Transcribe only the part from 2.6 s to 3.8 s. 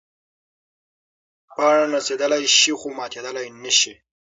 خو ماتېدلی نه